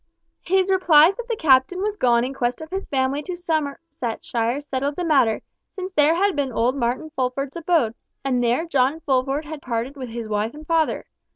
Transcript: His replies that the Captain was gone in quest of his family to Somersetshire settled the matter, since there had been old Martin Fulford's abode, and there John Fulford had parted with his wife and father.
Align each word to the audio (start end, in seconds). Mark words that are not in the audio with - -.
His 0.41 0.71
replies 0.71 1.13
that 1.17 1.27
the 1.27 1.35
Captain 1.35 1.79
was 1.79 1.95
gone 1.95 2.23
in 2.25 2.33
quest 2.33 2.59
of 2.59 2.71
his 2.71 2.87
family 2.87 3.21
to 3.21 3.35
Somersetshire 3.37 4.59
settled 4.61 4.95
the 4.95 5.05
matter, 5.05 5.43
since 5.75 5.91
there 5.93 6.15
had 6.15 6.35
been 6.35 6.51
old 6.51 6.75
Martin 6.75 7.11
Fulford's 7.15 7.55
abode, 7.55 7.93
and 8.25 8.43
there 8.43 8.65
John 8.65 9.01
Fulford 9.01 9.45
had 9.45 9.61
parted 9.61 9.95
with 9.95 10.09
his 10.09 10.27
wife 10.27 10.55
and 10.55 10.65
father. 10.65 11.05